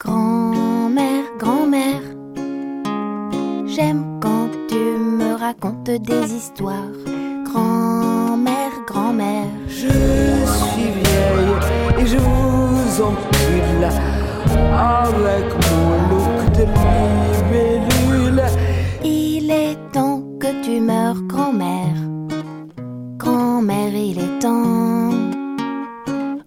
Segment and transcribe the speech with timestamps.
[0.00, 2.02] Grand-mère, grand-mère,
[3.66, 6.94] j'aime quand tu me racontes des histoires.
[7.44, 13.88] Grand-mère, grand-mère, Je suis vieille et je vous encule
[14.72, 18.42] avec mon look de libellule.
[19.02, 21.96] il est temps que tu meurs, grand-mère.
[23.16, 25.10] Grand-mère, il est temps.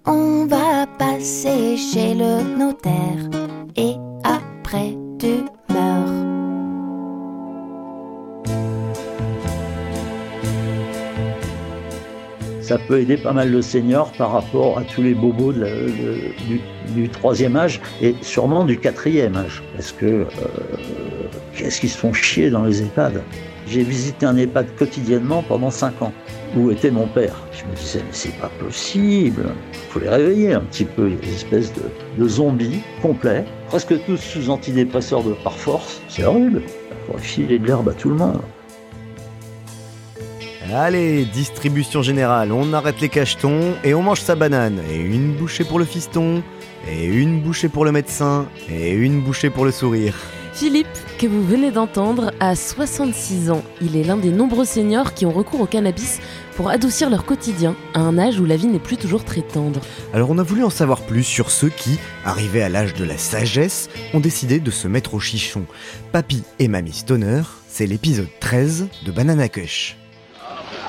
[0.05, 3.41] On va passer chez le notaire
[3.76, 6.32] et après tu meurs.
[12.72, 15.52] ça peut aider pas mal le senior par rapport à tous les bobos
[16.96, 19.62] du troisième âge et sûrement du quatrième âge.
[19.76, 20.28] Parce que euh,
[21.54, 23.24] qu'est-ce qu'ils se font chier dans les EHPAD?
[23.68, 26.13] J'ai visité un EHPAD quotidiennement pendant cinq ans.
[26.55, 27.35] Où était mon père?
[27.54, 29.46] Je me disais, mais c'est pas possible.
[29.74, 31.07] Il faut les réveiller un petit peu.
[31.10, 31.71] Il y des espèces
[32.18, 36.02] de, zombies complets, presque tous sous antidépresseurs de par force.
[36.10, 36.62] C'est horrible.
[36.66, 38.41] Il faudrait filer de l'herbe à tout le monde.
[40.74, 44.79] Allez, distribution générale, on arrête les cachetons et on mange sa banane.
[44.91, 46.44] Et une bouchée pour le fiston,
[46.90, 50.16] et une bouchée pour le médecin, et une bouchée pour le sourire.
[50.54, 53.63] Philippe, que vous venez d'entendre, a 66 ans.
[53.82, 56.20] Il est l'un des nombreux seniors qui ont recours au cannabis
[56.55, 59.79] pour adoucir leur quotidien, à un âge où la vie n'est plus toujours très tendre.
[60.13, 63.18] Alors on a voulu en savoir plus sur ceux qui, arrivés à l'âge de la
[63.18, 65.66] sagesse, ont décidé de se mettre au chichon.
[66.12, 69.97] Papy et Mamie Stoner, c'est l'épisode 13 de Banana Kush.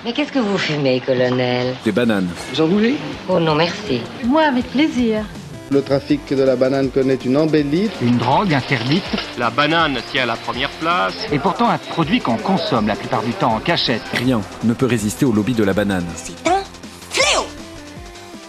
[0.04, 1.76] Mais qu'est-ce que vous fumez, colonel?
[1.84, 2.28] Des bananes.
[2.54, 2.96] J'en voulais
[3.28, 4.00] Oh non, merci.
[4.24, 5.24] Moi, avec plaisir.
[5.72, 7.88] Le trafic de la banane connaît une embellie.
[8.02, 9.04] Une drogue interdite
[9.38, 11.14] La banane tient la première place.
[11.32, 14.02] et pourtant un produit qu'on consomme la plupart du temps en cachette.
[14.12, 16.04] Rien ne peut résister au lobby de la banane.
[16.14, 16.62] C'est un
[17.10, 17.46] fléau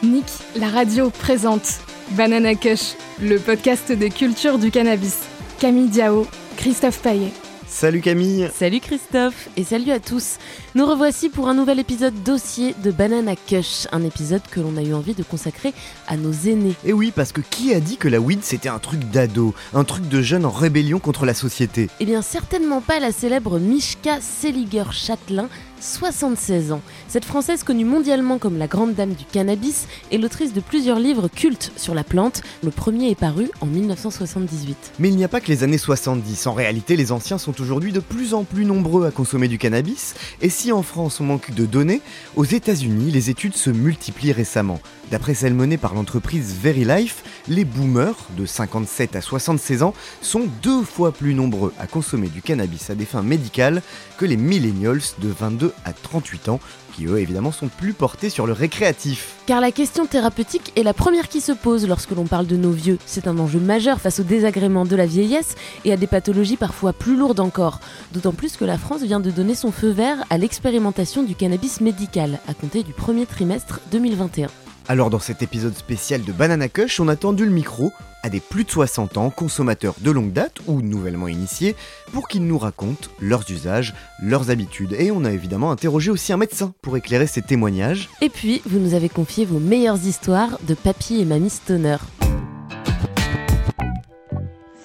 [0.04, 0.26] Nick,
[0.58, 1.80] la radio présente
[2.12, 5.20] Banana Kush, le podcast de culture du cannabis.
[5.60, 7.32] Camille Diao, Christophe Paillet.
[7.74, 10.38] Salut Camille Salut Christophe et salut à tous.
[10.76, 14.84] Nous revoici pour un nouvel épisode dossier de Banana Kush, un épisode que l'on a
[14.84, 15.74] eu envie de consacrer
[16.08, 16.76] à nos aînés.
[16.86, 19.84] Et oui, parce que qui a dit que la weed c'était un truc d'ado, un
[19.86, 21.90] truc de jeune en rébellion contre la société?
[22.00, 25.50] Eh bien certainement pas la célèbre Mishka Seliger-Châtelain,
[25.84, 26.82] 76 ans.
[27.10, 31.28] Cette Française connue mondialement comme la grande dame du cannabis est l'autrice de plusieurs livres
[31.28, 32.42] cultes sur la plante.
[32.64, 34.94] Le premier est paru en 1978.
[35.00, 37.92] Mais il n'y a pas que les années 70, en réalité les anciens sont aujourd'hui
[37.92, 41.52] de plus en plus nombreux à consommer du cannabis, et si en France on manque
[41.52, 42.02] de données,
[42.36, 44.80] aux États-Unis les études se multiplient récemment.
[45.12, 50.48] D'après celles menées par l'entreprise Very Life, les boomers de 57 à 76 ans sont
[50.62, 53.82] deux fois plus nombreux à consommer du cannabis à des fins médicales
[54.18, 56.60] que les millennials de 22 à 38 ans,
[56.96, 59.36] qui eux évidemment sont plus portés sur le récréatif.
[59.46, 62.72] Car la question thérapeutique est la première qui se pose lorsque l'on parle de nos
[62.72, 62.98] vieux.
[63.06, 66.94] C'est un enjeu majeur face au désagrément de la vieillesse et à des pathologies parfois
[66.94, 67.80] plus lourdes encore.
[68.14, 71.82] D'autant plus que la France vient de donner son feu vert à l'expérimentation du cannabis
[71.82, 74.48] médical à compter du premier trimestre 2021.
[74.90, 78.42] Alors dans cet épisode spécial de Banana Kush, on a tendu le micro à des
[78.42, 81.76] plus de 60 ans, consommateurs de longue date ou nouvellement initiés,
[82.12, 84.94] pour qu'ils nous racontent leurs usages, leurs habitudes.
[85.00, 88.10] Et on a évidemment interrogé aussi un médecin pour éclairer ces témoignages.
[88.22, 91.98] Et puis, vous nous avez confié vos meilleures histoires de papy et mamie stoner.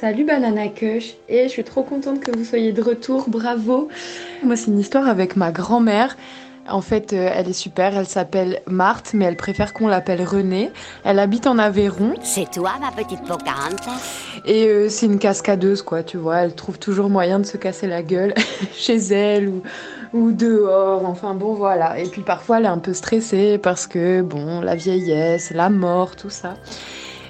[0.01, 3.89] Salut Banana Kush et je suis trop contente que vous soyez de retour, bravo.
[4.45, 6.17] Moi c'est une histoire avec ma grand-mère.
[6.71, 10.71] En fait, euh, elle est super, elle s'appelle Marthe, mais elle préfère qu'on l'appelle Renée.
[11.05, 14.43] Elle habite en Aveyron C'est toi, ma petite Pocahontas?
[14.45, 16.39] Et euh, c'est une cascadeuse, quoi, tu vois.
[16.39, 18.35] Elle trouve toujours moyen de se casser la gueule
[18.75, 19.63] chez elle ou,
[20.13, 21.99] ou dehors, enfin bon, voilà.
[21.99, 26.17] Et puis parfois, elle est un peu stressée parce que, bon, la vieillesse, la mort,
[26.17, 26.55] tout ça.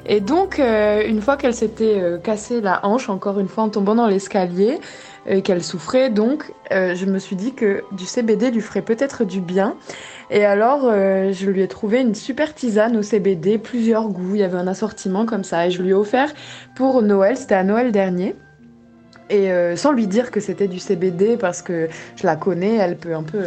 [0.06, 3.68] Et donc, euh, une fois qu'elle s'était euh, cassé la hanche, encore une fois en
[3.68, 4.78] tombant dans l'escalier,
[5.28, 9.24] et qu'elle souffrait, donc euh, je me suis dit que du CBD lui ferait peut-être
[9.24, 9.76] du bien.
[10.30, 14.40] Et alors, euh, je lui ai trouvé une super tisane au CBD, plusieurs goûts, il
[14.40, 16.32] y avait un assortiment comme ça, et je lui ai offert
[16.74, 18.34] pour Noël, c'était à Noël dernier.
[19.30, 22.96] Et euh, sans lui dire que c'était du CBD, parce que je la connais, elle
[22.96, 23.44] peut un peu,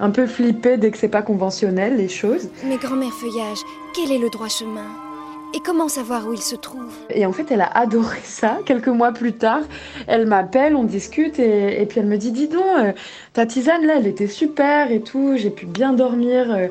[0.00, 2.48] un peu flipper dès que c'est pas conventionnel, les choses.
[2.64, 3.58] Mais grand-mère Feuillage,
[3.94, 5.07] quel est le droit chemin?
[5.54, 6.92] Et comment savoir où il se trouve?
[7.10, 8.58] Et en fait, elle a adoré ça.
[8.66, 9.62] Quelques mois plus tard,
[10.06, 12.92] elle m'appelle, on discute et, puis elle me dit Dis donc, euh,
[13.32, 16.50] ta tisane là, elle était super et tout, j'ai pu bien dormir.
[16.50, 16.66] Euh,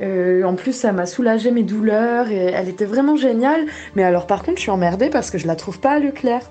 [0.00, 3.66] euh, en plus, ça m'a soulagé mes douleurs et elle était vraiment géniale.
[3.96, 6.48] Mais alors, par contre, je suis emmerdée parce que je la trouve pas à Leclerc.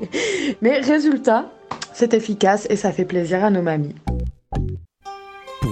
[0.60, 1.50] Mais résultat,
[1.94, 3.94] c'est efficace et ça fait plaisir à nos mamies.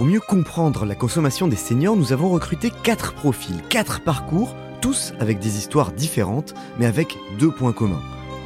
[0.01, 5.13] Pour mieux comprendre la consommation des seniors, nous avons recruté quatre profils, quatre parcours, tous
[5.21, 8.01] avec des histoires différentes, mais avec deux points communs.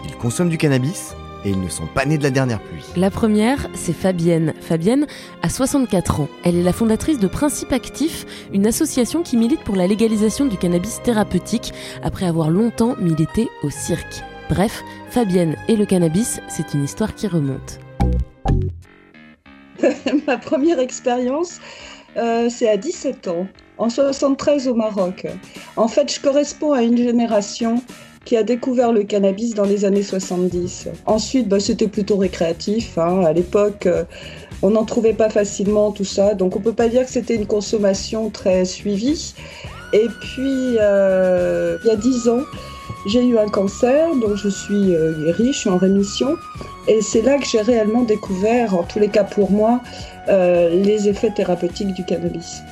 [0.05, 1.15] Ils consomment du cannabis
[1.45, 2.83] et ils ne sont pas nés de la dernière pluie.
[2.97, 4.53] La première, c'est Fabienne.
[4.61, 5.07] Fabienne
[5.43, 6.29] a 64 ans.
[6.43, 10.57] Elle est la fondatrice de Principe Actif, une association qui milite pour la légalisation du
[10.57, 11.73] cannabis thérapeutique
[12.03, 14.25] après avoir longtemps milité au cirque.
[14.51, 17.79] Bref, Fabienne et le cannabis, c'est une histoire qui remonte.
[20.27, 21.61] Ma première expérience,
[22.17, 23.47] euh, c'est à 17 ans,
[23.79, 25.27] en 73 au Maroc.
[25.77, 27.83] En fait, je corresponds à une génération
[28.25, 30.89] qui a découvert le cannabis dans les années 70.
[31.07, 32.97] Ensuite, bah, c'était plutôt récréatif.
[32.97, 33.23] Hein.
[33.25, 34.05] À l'époque, euh,
[34.63, 36.35] on n'en trouvait pas facilement tout ça.
[36.35, 39.35] Donc on peut pas dire que c'était une consommation très suivie.
[39.93, 42.41] Et puis, euh, il y a dix ans,
[43.07, 46.37] j'ai eu un cancer dont je suis euh, guérie, je suis en rémission.
[46.89, 49.81] Et c'est là que j'ai réellement découvert, en tous les cas pour moi,
[50.29, 52.63] euh, les effets thérapeutiques du cannabis.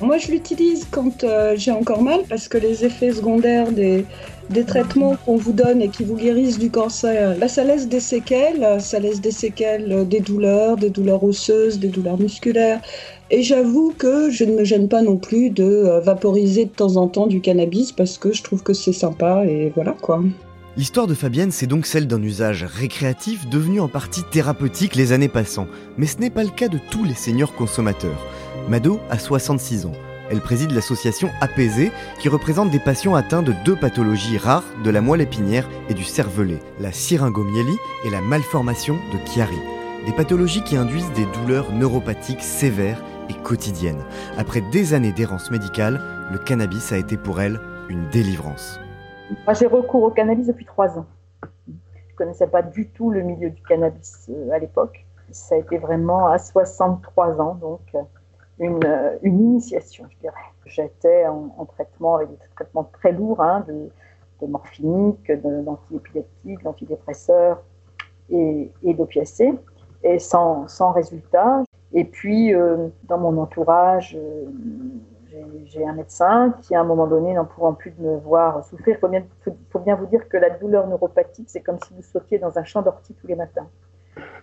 [0.00, 4.06] Moi, je l'utilise quand euh, j'ai encore mal parce que les effets secondaires des,
[4.50, 8.00] des traitements qu'on vous donne et qui vous guérissent du cancer, bah, ça laisse des
[8.00, 8.80] séquelles.
[8.80, 12.80] Ça laisse des séquelles, euh, des douleurs, des douleurs osseuses, des douleurs musculaires.
[13.30, 16.96] Et j'avoue que je ne me gêne pas non plus de euh, vaporiser de temps
[16.96, 20.20] en temps du cannabis parce que je trouve que c'est sympa et voilà quoi.
[20.76, 25.28] L'histoire de Fabienne, c'est donc celle d'un usage récréatif devenu en partie thérapeutique les années
[25.28, 25.66] passant.
[25.96, 28.26] Mais ce n'est pas le cas de tous les seniors consommateurs.
[28.68, 29.92] Mado a 66 ans.
[30.30, 31.90] Elle préside l'association Apaisée,
[32.20, 36.04] qui représente des patients atteints de deux pathologies rares de la moelle épinière et du
[36.04, 39.58] cervelet, la syringomyélie et la malformation de Chiari.
[40.06, 44.04] Des pathologies qui induisent des douleurs neuropathiques sévères et quotidiennes.
[44.38, 46.00] Après des années d'errance médicale,
[46.30, 48.78] le cannabis a été pour elle une délivrance.
[49.44, 51.06] Moi, j'ai recours au cannabis depuis trois ans.
[51.66, 51.72] Je
[52.12, 55.04] ne connaissais pas du tout le milieu du cannabis euh, à l'époque.
[55.32, 57.98] Ça a été vraiment à 63 ans, donc euh,
[58.60, 60.34] une, euh, une initiation, je dirais.
[60.66, 63.88] J'étais en, en, traitement avec des traitements très lourds, hein, de,
[64.40, 67.62] de morphinique, d'antiépileptiques, d'antidépresseurs
[68.30, 69.52] et, et d'opiacés,
[70.04, 71.62] et sans, sans résultat.
[71.92, 74.44] Et puis, euh, dans mon entourage, euh,
[75.64, 78.98] j'ai un médecin qui, à un moment donné, n'en pouvant plus de me voir souffrir,
[79.02, 82.02] il bien, faut, faut bien vous dire que la douleur neuropathique, c'est comme si vous
[82.02, 83.68] sautiez dans un champ d'ortie tous les matins.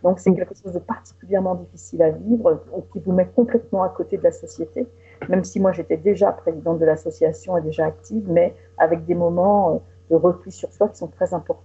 [0.03, 4.17] Donc c'est quelque chose de particulièrement difficile à vivre, qui vous met complètement à côté
[4.17, 4.87] de la société,
[5.29, 9.81] même si moi j'étais déjà présidente de l'association et déjà active, mais avec des moments
[10.09, 11.63] de repli sur soi qui sont très importants.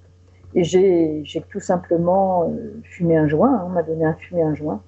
[0.54, 2.52] Et j'ai tout simplement
[2.82, 4.82] fumé un joint, hein, on m'a donné un fumé un joint.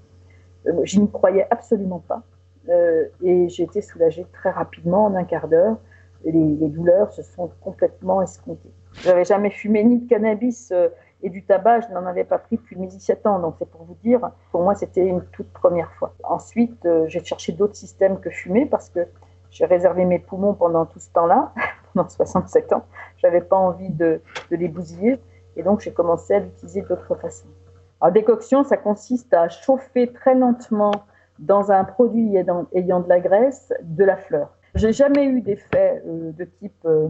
[0.67, 2.23] Euh, je n'y croyais absolument pas.
[2.69, 5.77] Euh, et j'ai été soulagée très rapidement, en un quart d'heure.
[6.25, 8.73] Les, les, douleurs se sont complètement escomptées.
[9.03, 10.89] J'avais jamais fumé ni de cannabis euh,
[11.25, 13.39] et du tabac, je n'en avais pas pris depuis mes 17 ans.
[13.39, 16.15] Donc c'est pour vous dire, pour moi c'était une toute première fois.
[16.23, 19.01] Ensuite, euh, j'ai cherché d'autres systèmes que fumer parce que
[19.51, 21.53] j'ai réservé mes poumons pendant tout ce temps-là,
[21.95, 22.85] pendant 67 ans.
[23.17, 24.21] J'avais pas envie de,
[24.51, 25.19] les bousiller
[25.57, 27.49] et donc j'ai commencé à l'utiliser d'autres façons.
[28.03, 30.93] Alors décoction, ça consiste à chauffer très lentement
[31.39, 34.51] dans un produit ayant, ayant de la graisse de la fleur.
[34.75, 37.09] J'ai jamais eu d'effet euh, de type euh,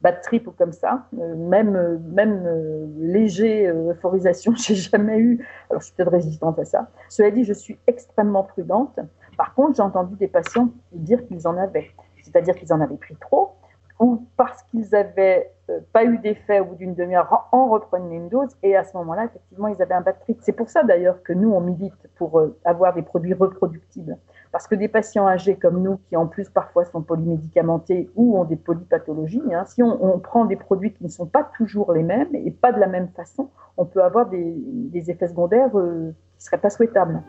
[0.00, 5.46] bad trip ou comme ça, euh, même, même euh, léger euh, euphorisation, j'ai jamais eu.
[5.70, 6.88] Alors, je suis peut-être résistante à ça.
[7.08, 8.98] Cela dit, je suis extrêmement prudente.
[9.36, 11.90] Par contre, j'ai entendu des patients dire qu'ils en avaient,
[12.22, 13.52] c'est-à-dire qu'ils en avaient pris trop,
[14.00, 18.28] ou parce qu'ils avaient euh, pas eu d'effet au bout d'une demi-heure, en reprenaient une
[18.28, 20.38] dose, et à ce moment-là, effectivement, ils avaient un bad trip.
[20.42, 24.16] C'est pour ça d'ailleurs que nous, on milite pour euh, avoir des produits reproductibles.
[24.50, 28.44] Parce que des patients âgés comme nous, qui en plus parfois sont polymédicamentés ou ont
[28.44, 32.02] des polypathologies, hein, si on, on, prend des produits qui ne sont pas toujours les
[32.02, 36.12] mêmes et pas de la même façon, on peut avoir des, des effets secondaires euh,
[36.32, 37.22] qui ne seraient pas souhaitables.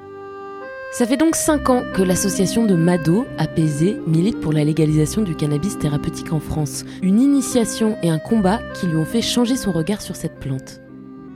[0.91, 5.35] Ça fait donc 5 ans que l'association de Mado, apaisée, milite pour la légalisation du
[5.35, 6.83] cannabis thérapeutique en France.
[7.03, 10.81] Une initiation et un combat qui lui ont fait changer son regard sur cette plante.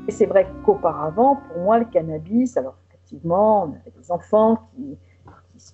[0.08, 4.98] Et c'est vrai qu'auparavant, pour moi, le cannabis, alors effectivement, on avait des enfants qui,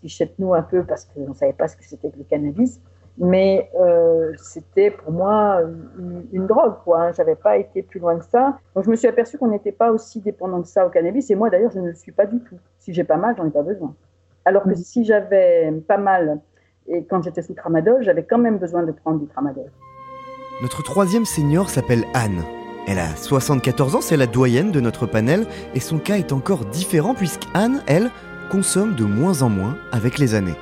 [0.02, 2.80] qui nous un peu parce qu'on ne savait pas ce que c'était que le cannabis,
[3.18, 5.62] mais euh, c'était pour moi
[5.98, 7.02] une, une drogue, quoi.
[7.02, 7.12] Hein.
[7.12, 8.58] J'avais pas été plus loin que ça.
[8.76, 11.36] Donc je me suis aperçue qu'on n'était pas aussi dépendant que ça au cannabis, et
[11.36, 12.58] moi d'ailleurs, je ne le suis pas du tout.
[12.80, 13.94] Si j'ai pas mal, j'en ai pas besoin.
[14.46, 16.40] Alors que si j'avais pas mal,
[16.88, 19.70] et quand j'étais sous tramadol, j'avais quand même besoin de prendre du tramadol.
[20.62, 22.44] Notre troisième senior s'appelle Anne.
[22.88, 26.66] Elle a 74 ans, c'est la doyenne de notre panel, et son cas est encore
[26.66, 28.10] différent puisqu'Anne, elle,
[28.50, 30.56] consomme de moins en moins avec les années.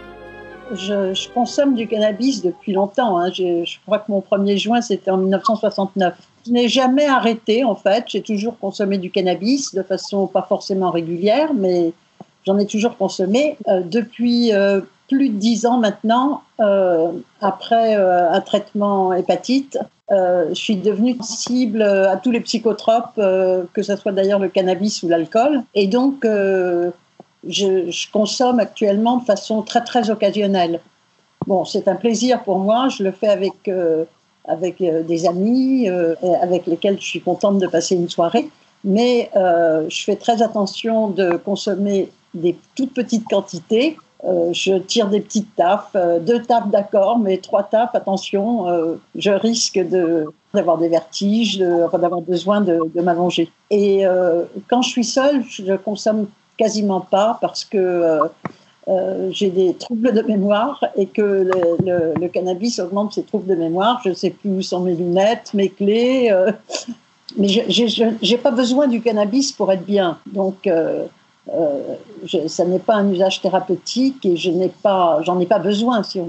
[0.73, 3.17] Je, consomme du cannabis depuis longtemps.
[3.17, 3.31] hein.
[3.31, 6.13] Je crois que mon premier joint, c'était en 1969.
[6.45, 8.05] Je n'ai jamais arrêté, en fait.
[8.07, 11.93] J'ai toujours consommé du cannabis de façon pas forcément régulière, mais
[12.45, 13.57] j'en ai toujours consommé.
[13.69, 19.77] Euh, depuis euh, plus de dix ans maintenant, euh, après un traitement hépatite,
[20.09, 25.07] je suis devenue sensible à tous les psychotropes, que ce soit d'ailleurs le cannabis ou
[25.07, 25.63] l'alcool.
[25.75, 26.25] Et donc,
[27.47, 30.79] je, consomme actuellement de façon très très occasionnelle.
[31.45, 32.89] Bon, c'est un plaisir pour moi.
[32.89, 34.05] Je le fais avec euh,
[34.45, 38.49] avec euh, des amis euh, avec lesquels je suis contente de passer une soirée.
[38.83, 43.97] Mais je fais très attention de consommer des toutes petites quantités.
[44.23, 50.25] Je tire des petites taffes, deux taffes d'accord, mais trois taffes, attention, je risque de
[50.53, 53.51] d'avoir des vertiges, d'avoir besoin de, de m'allonger.
[53.71, 54.03] Et
[54.69, 56.27] quand je suis seule, je consomme
[56.57, 58.19] quasiment pas parce que euh,
[58.87, 61.49] euh, j'ai des troubles de mémoire et que
[62.21, 64.01] le, cannabis augmente ces troubles de mémoire.
[64.03, 66.29] Je ne sais plus où sont mes lunettes, mes clés.
[66.31, 66.51] euh,
[67.37, 70.17] mais je n'ai pas besoin du cannabis pour être bien.
[70.31, 70.69] Donc,
[72.47, 74.49] ça n'est pas un usage thérapeutique et je
[75.21, 76.03] j'en ai pas besoin.
[76.03, 76.21] Si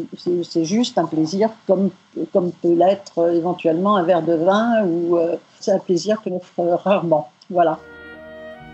[0.42, 1.90] C'est juste un plaisir, comme,
[2.32, 5.16] peut l'être éventuellement un verre de vin ou
[5.60, 6.40] c'est un plaisir que l'on
[6.76, 7.28] rarement.
[7.48, 7.78] Voilà.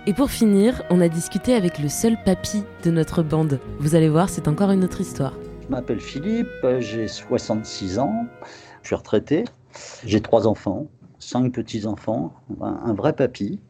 [0.06, 3.58] Et pour finir, on a discuté avec le seul papy de notre bande.
[3.78, 5.32] Vous allez voir, c'est encore une autre histoire.
[5.62, 8.26] Je m'appelle Philippe, j'ai 66 ans,
[8.82, 9.44] je suis retraité,
[10.04, 13.61] j'ai trois enfants, cinq petits-enfants, un, vrai papy.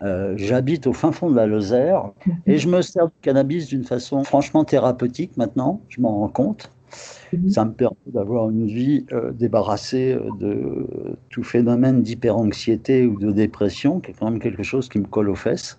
[0.00, 2.10] Euh, J'habite au fin fond de la Lozère
[2.46, 6.70] et je me sers du cannabis d'une façon franchement thérapeutique maintenant, je m'en rends compte.
[7.48, 13.30] Ça me permet d'avoir une vie euh, débarrassée euh, de tout phénomène d'hyperanxiété ou de
[13.30, 15.78] dépression, qui est quand même quelque chose qui me colle aux fesses.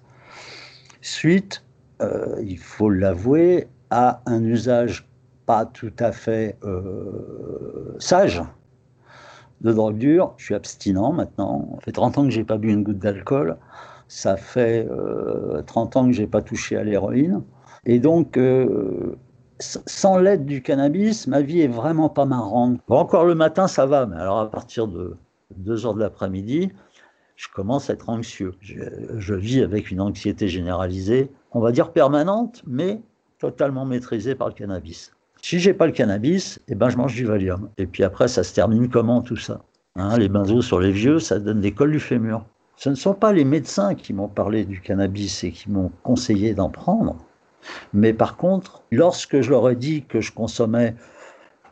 [1.03, 1.63] Suite,
[2.01, 5.07] euh, il faut l'avouer, à un usage
[5.45, 8.41] pas tout à fait euh, sage
[9.61, 10.33] de drogue dure.
[10.37, 11.69] Je suis abstinent maintenant.
[11.75, 13.57] Ça fait 30 ans que j'ai pas bu une goutte d'alcool.
[14.07, 17.43] Ça fait euh, 30 ans que j'ai pas touché à l'héroïne.
[17.85, 19.15] Et donc, euh,
[19.59, 22.79] sans l'aide du cannabis, ma vie est vraiment pas marrante.
[22.87, 25.17] Encore le matin, ça va, mais alors à partir de
[25.57, 26.71] 2 heures de l'après-midi,
[27.35, 28.53] je commence à être anxieux.
[28.61, 33.01] Je, vis avec une anxiété généralisée, on va dire permanente, mais
[33.39, 35.11] totalement maîtrisée par le cannabis.
[35.41, 37.69] Si j'ai pas le cannabis, eh ben je mange du Valium.
[37.77, 39.61] Et puis après, ça se termine comment tout ça?
[39.95, 42.45] Hein, Les benzos sur les vieux, ça donne des cols du fémur.
[42.77, 46.53] Ce ne sont pas les médecins qui m'ont parlé du cannabis et qui m'ont conseillé
[46.53, 47.17] d'en prendre.
[47.93, 50.95] Mais par contre, lorsque je leur ai dit que je consommais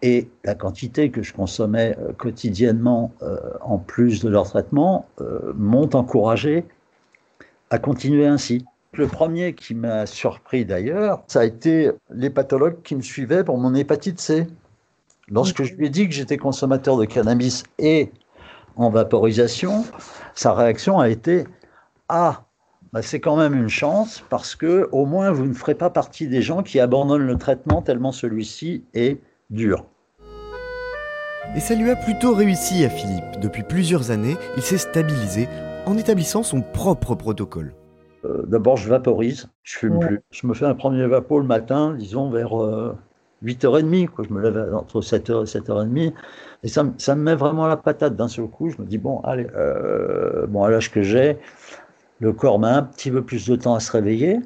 [0.02, 5.54] et la quantité que je consommais euh, quotidiennement euh, en plus de leur traitement euh,
[5.56, 6.66] m'ont encouragé
[7.70, 8.66] à continuer ainsi.
[8.94, 13.58] Le premier qui m'a surpris d'ailleurs, ça a été les pathologues qui me suivaient pour
[13.58, 14.48] mon hépatite C.
[15.30, 18.12] Lorsque je lui ai dit que j'étais consommateur de cannabis et
[18.76, 19.86] en vaporisation,
[20.36, 21.46] sa réaction a été
[22.10, 22.44] Ah,
[22.92, 26.28] bah c'est quand même une chance parce que au moins vous ne ferez pas partie
[26.28, 29.86] des gens qui abandonnent le traitement tellement celui-ci est dur.
[31.56, 33.40] Et ça lui a plutôt réussi à Philippe.
[33.42, 35.48] Depuis plusieurs années, il s'est stabilisé
[35.86, 37.74] en établissant son propre protocole.
[38.26, 40.08] Euh, D'abord, je vaporise, je fume Ouais.
[40.08, 40.22] plus.
[40.32, 42.96] Je me fais un premier vapo le matin, disons vers euh,
[43.44, 44.08] 8h30.
[44.08, 44.26] Quoi.
[44.28, 46.14] Je me lève entre 7h et 7h30.
[46.64, 48.70] Et ça, me- ça me met vraiment la patate d'un seul coup.
[48.70, 51.38] Je me dis, bon, allez, euh, bon, à l'âge que j'ai,
[52.20, 54.40] le corps met un petit peu plus de temps à se réveiller.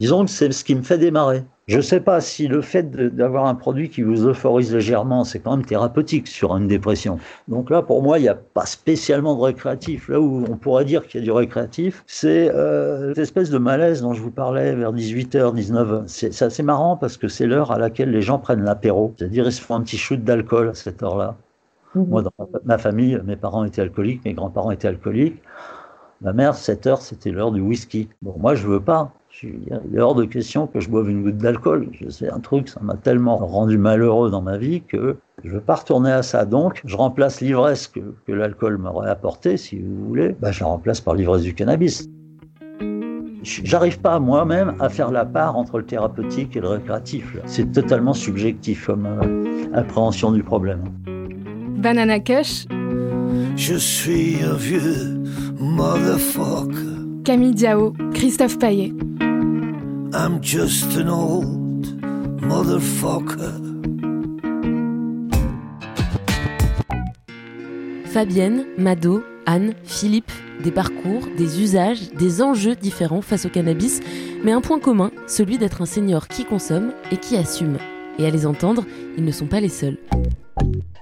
[0.00, 1.44] Disons que c'est ce qui me fait démarrer.
[1.66, 5.38] Je ne sais pas si le fait d'avoir un produit qui vous euphorise légèrement, c'est
[5.38, 7.18] quand même thérapeutique sur une dépression.
[7.48, 10.08] Donc là, pour moi, il n'y a pas spécialement de récréatif.
[10.10, 13.56] Là où on pourrait dire qu'il y a du récréatif, c'est euh, cette espèce de
[13.56, 16.04] malaise dont je vous parlais vers 18h, 19h.
[16.06, 19.14] C'est c'est assez marrant parce que c'est l'heure à laquelle les gens prennent l'apéro.
[19.16, 21.36] C'est-à-dire, ils se font un petit shoot d'alcool à cette heure-là.
[21.94, 22.32] Moi, dans
[22.64, 25.40] ma famille, mes parents étaient alcooliques, mes grands-parents étaient alcooliques.
[26.24, 28.08] Ma mère, 7 heures, c'était l'heure du whisky.
[28.22, 29.12] Bon, moi, je veux pas.
[29.28, 31.88] Je veux dire, il est hors de question que je boive une goutte d'alcool.
[32.00, 35.60] Je sais un truc, ça m'a tellement rendu malheureux dans ma vie que je veux
[35.60, 36.46] pas retourner à ça.
[36.46, 40.34] Donc, je remplace l'ivresse que, que l'alcool m'aurait apporté, si vous voulez.
[40.40, 42.08] Bah, je la remplace par l'ivresse du cannabis.
[43.42, 47.36] J'arrive pas moi-même à faire la part entre le thérapeutique et le récréatif.
[47.44, 50.84] C'est totalement subjectif comme euh, appréhension du problème.
[51.76, 52.64] Banana Kush,
[53.56, 55.13] Je suis un vieux
[55.58, 57.22] motherfucker.
[57.24, 58.92] Camille Diao, Christophe Paillet.
[60.12, 61.86] I'm just an old
[62.40, 63.60] motherfucker.
[68.06, 70.30] Fabienne, Mado, Anne, Philippe,
[70.62, 74.00] des parcours, des usages, des enjeux différents face au cannabis,
[74.44, 77.78] mais un point commun, celui d'être un senior qui consomme et qui assume.
[78.18, 78.84] Et à les entendre,
[79.18, 79.98] ils ne sont pas les seuls.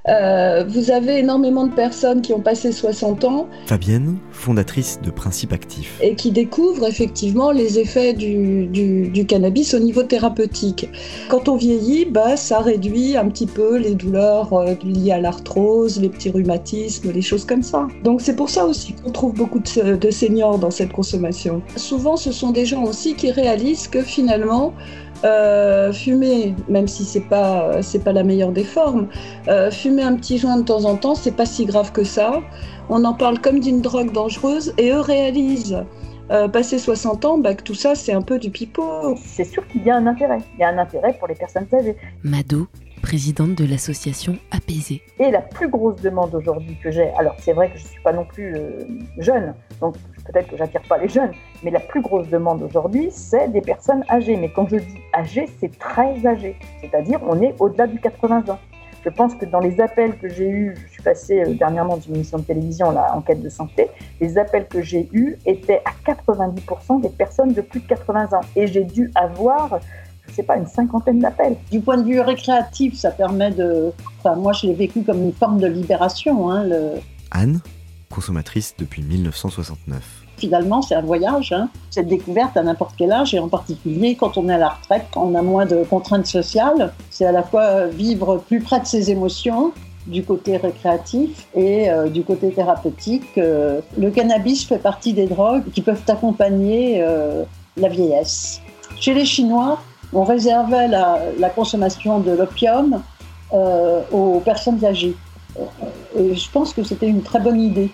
[0.08, 3.46] Euh, vous avez énormément de personnes qui ont passé 60 ans.
[3.66, 5.98] Fabienne, fondatrice de Principe Actif.
[6.02, 10.88] Et qui découvrent effectivement les effets du, du, du, cannabis au niveau thérapeutique.
[11.28, 16.00] Quand on vieillit, bah, ça réduit un petit peu les douleurs euh, liées à l'arthrose,
[16.00, 17.86] les petits rhumatismes, les choses comme ça.
[18.02, 21.62] Donc c'est pour ça aussi qu'on trouve beaucoup de, de seniors dans cette consommation.
[21.76, 24.74] Souvent, ce sont des gens aussi qui réalisent que finalement,
[25.24, 29.08] euh, fumer, même si c'est pas c'est pas la meilleure des formes,
[29.48, 32.40] euh, fumer un petit joint de temps en temps, c'est pas si grave que ça.
[32.88, 35.84] On en parle comme d'une drogue dangereuse et eux réalisent.
[36.30, 39.16] Euh, passé 60 ans, bah, que tout ça c'est un peu du pipeau.
[39.16, 40.38] C'est sûr qu'il y a un intérêt.
[40.54, 41.96] Il y a un intérêt pour les personnes âgées.
[42.22, 42.68] Mado,
[43.02, 45.02] présidente de l'association Apaisée.
[45.18, 48.02] Et la plus grosse demande aujourd'hui que j'ai, alors c'est vrai que je ne suis
[48.02, 48.84] pas non plus euh,
[49.18, 53.48] jeune, donc peut-être que j'attire pas les jeunes, mais la plus grosse demande aujourd'hui, c'est
[53.48, 54.36] des personnes âgées.
[54.36, 58.58] Mais quand je dis âgées, c'est très âgé, c'est-à-dire on est au-delà du 80 ans.
[59.04, 62.14] Je pense que dans les appels que j'ai eus, je suis passée euh, dernièrement d'une
[62.14, 63.88] émission de télévision, la enquête de santé,
[64.20, 68.40] les appels que j'ai eus étaient à 90% des personnes de plus de 80 ans.
[68.54, 69.80] Et j'ai dû avoir
[70.28, 71.56] je sais pas, une cinquantaine d'appels.
[71.70, 73.92] Du point de vue récréatif, ça permet de.
[74.18, 76.50] Enfin, moi, je l'ai vécu comme une forme de libération.
[76.50, 76.92] Hein, le...
[77.32, 77.60] Anne,
[78.12, 80.02] consommatrice depuis 1969.
[80.36, 81.68] Finalement, c'est un voyage, hein.
[81.90, 85.06] cette découverte à n'importe quel âge, et en particulier quand on est à la retraite,
[85.12, 86.92] quand on a moins de contraintes sociales.
[87.10, 89.72] C'est à la fois vivre plus près de ses émotions,
[90.06, 93.38] du côté récréatif et euh, du côté thérapeutique.
[93.38, 97.44] Euh, le cannabis fait partie des drogues qui peuvent accompagner euh,
[97.76, 98.60] la vieillesse.
[98.98, 99.80] Chez les Chinois,
[100.12, 103.02] on réservait la, consommation de l'opium
[104.12, 105.16] aux personnes âgées.
[106.18, 107.90] Et je pense que c'était une très bonne idée.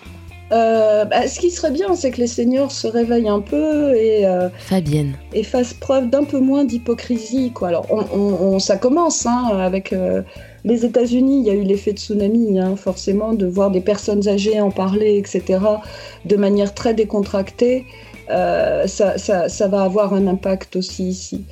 [0.51, 4.25] Euh, bah, ce qui serait bien, c'est que les seniors se réveillent un peu et,
[4.25, 5.13] euh, Fabienne.
[5.33, 7.51] et fassent preuve d'un peu moins d'hypocrisie.
[7.51, 7.67] Quoi.
[7.67, 10.23] Alors, on, on, on, ça commence hein, avec euh,
[10.65, 11.41] les États-Unis.
[11.41, 14.71] Il y a eu l'effet de tsunami, hein, forcément, de voir des personnes âgées en
[14.71, 15.59] parler, etc.,
[16.25, 17.85] de manière très décontractée.
[18.29, 21.45] Euh, ça, va avoir un impact aussi ici.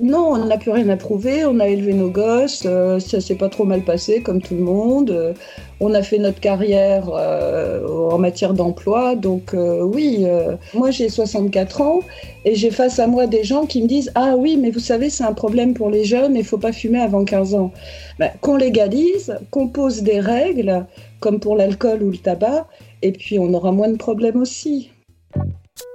[0.00, 3.36] Non, on n'a plus rien à prouver, on a élevé nos gosses, euh, ça s'est
[3.36, 5.32] pas trop mal passé comme tout le monde, euh,
[5.78, 10.24] on a fait notre carrière en matière d'emploi, donc oui,
[10.72, 12.00] moi j'ai 64 ans
[12.44, 15.10] et j'ai face à moi des gens qui me disent Ah oui, mais vous savez,
[15.10, 17.72] c'est un problème pour les jeunes, il faut pas fumer avant 15 ans.
[18.18, 20.86] Ben, qu'on légalise, qu'on pose des règles,
[21.20, 22.66] comme pour l'alcool ou le tabac,
[23.02, 24.90] et puis on aura moins de problèmes aussi.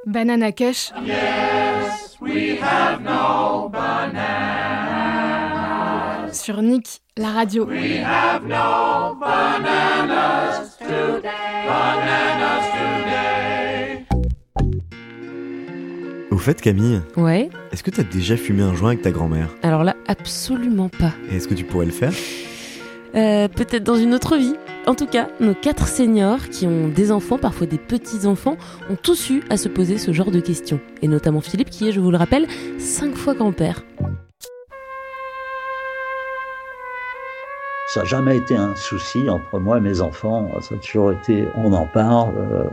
[0.06, 0.92] Banana Kush.
[1.06, 4.20] Yes, we have no bananas.
[6.34, 7.66] Sur Nick, la radio.
[7.66, 11.66] We have no bananas today.
[11.68, 14.06] Bananas today.
[16.32, 17.02] Au fait, Camille.
[17.18, 17.50] Ouais.
[17.72, 19.50] Est-ce que t'as déjà fumé un joint avec ta grand-mère?
[19.64, 21.12] Alors là, absolument pas.
[21.32, 22.14] Et est-ce que tu pourrais le faire?
[23.16, 24.56] Euh, Peut-être dans une autre vie.
[24.88, 28.58] En tout cas, nos quatre seniors qui ont des enfants, parfois des petits-enfants,
[28.90, 30.80] ont tous eu à se poser ce genre de questions.
[31.02, 32.48] Et notamment Philippe qui est, je vous le rappelle,
[32.80, 33.84] cinq fois grand-père.
[37.88, 40.48] Ça n'a jamais été un souci entre moi et mes enfants.
[40.62, 42.36] Ça a toujours été, on en parle.
[42.38, 42.64] Euh,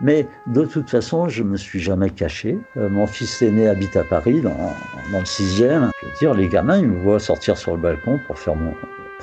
[0.00, 2.58] mais de toute façon, je me suis jamais caché.
[2.76, 4.72] Euh, mon fils aîné habite à Paris, dans,
[5.12, 5.90] le sixième.
[6.00, 8.74] Je veux dire, les gamins, ils me voient sortir sur le balcon pour faire mon,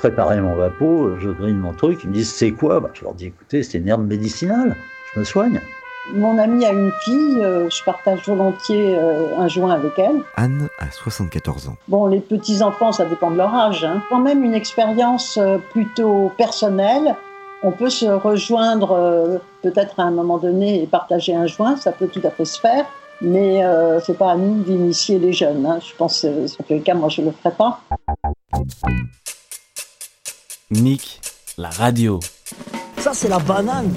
[0.02, 2.80] préparer mon vapeau, je grille mon truc, ils me disent c'est quoi?
[2.80, 4.74] Bah, Je leur dis écoutez, c'est une herbe médicinale,
[5.14, 5.60] je me soigne.
[6.12, 10.22] Mon amie a une fille, euh, je partage volontiers euh, un joint avec elle.
[10.34, 11.76] Anne a 74 ans.
[11.86, 13.84] Bon, les petits-enfants, ça dépend de leur âge.
[13.84, 14.02] Hein.
[14.10, 17.14] Quand même une expérience euh, plutôt personnelle.
[17.62, 21.92] On peut se rejoindre euh, peut-être à un moment donné et partager un joint, ça
[21.92, 22.86] peut tout à fait se faire.
[23.20, 25.64] Mais euh, c'est pas à nous d'initier les jeunes.
[25.64, 25.78] Hein.
[25.80, 27.80] Je pense que sur quel cas, moi, je le ferai pas.
[30.72, 31.20] Nick,
[31.58, 32.18] la radio.
[32.96, 33.92] Ça, c'est la banane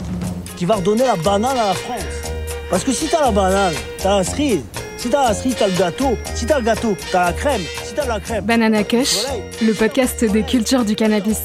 [0.57, 2.03] qui va redonner la banane à la France.
[2.69, 4.61] Parce que si t'as la banane, t'as la cerise.
[4.97, 6.17] Si t'as la cerise, t'as le gâteau.
[6.33, 7.61] Si t'as le gâteau, t'as la crème.
[7.83, 8.43] Si t'as la crème.
[8.43, 9.23] Banana Kush,
[9.61, 11.39] le podcast des cultures du cannabis.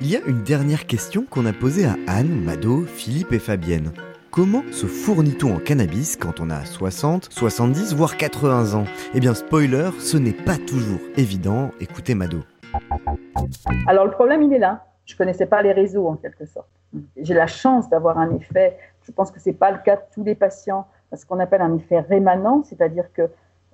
[0.00, 3.92] Il y a une dernière question qu'on a posée à Anne, Mado, Philippe et Fabienne.
[4.32, 8.84] Comment se fournit-on en cannabis quand on a 60, 70, voire 80 ans?
[9.12, 11.72] Eh bien, spoiler, ce n'est pas toujours évident.
[11.80, 12.38] Écoutez Mado.
[13.88, 14.84] Alors le problème, il est là.
[15.04, 16.68] Je connaissais pas les réseaux en quelque sorte.
[17.16, 18.78] J'ai la chance d'avoir un effet.
[19.02, 20.86] Je pense que c'est pas le cas de tous les patients.
[21.12, 23.22] Ce qu'on appelle un effet rémanent, c'est-à-dire que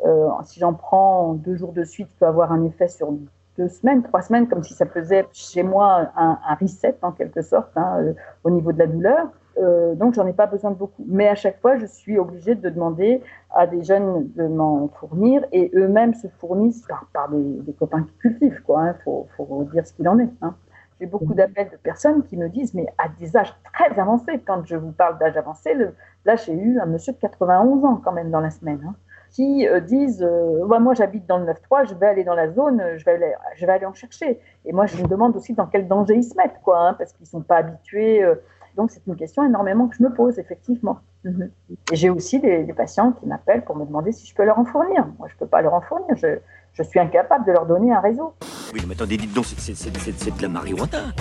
[0.06, 3.12] euh, si j'en prends deux jours de suite, peut avoir un effet sur
[3.58, 7.42] deux semaines, trois semaines, comme si ça faisait chez moi un, un reset en quelque
[7.42, 9.28] sorte hein, euh, au niveau de la douleur.
[9.58, 11.04] Euh, donc j'en ai pas besoin de beaucoup.
[11.06, 15.44] Mais à chaque fois, je suis obligée de demander à des jeunes de m'en fournir
[15.52, 18.62] et eux-mêmes se fournissent par, par des, des, copains qui cultivent.
[18.68, 20.28] Il hein, faut, faut, dire ce qu'il en est.
[20.42, 20.54] Hein.
[21.00, 24.64] J'ai beaucoup d'appels de personnes qui me disent, mais à des âges très avancés, quand
[24.64, 28.12] je vous parle d'âge avancé, le, là j'ai eu un monsieur de 91 ans quand
[28.12, 28.80] même dans la semaine.
[28.86, 28.94] Hein
[29.30, 32.82] qui euh, disent euh, moi j'habite dans le 9-3, je vais aller dans la zone,
[32.96, 34.40] je vais aller, je vais aller en chercher.
[34.64, 37.12] Et moi je me demande aussi dans quel danger ils se mettent, quoi, hein, parce
[37.12, 38.22] qu'ils sont pas habitués.
[38.24, 38.36] Euh.
[38.76, 40.98] Donc c'est une question énormément que je me pose effectivement.
[41.24, 41.50] Mhm.
[41.92, 44.58] Et j'ai aussi des, des, patients qui m'appellent pour me demander si je peux leur
[44.58, 45.06] en fournir.
[45.18, 46.38] Moi je peux pas leur en fournir, je,
[46.76, 48.34] je suis incapable de leur donner un réseau.
[48.74, 51.12] Oui, mais attendez, dites donc, c'est de la marijuana.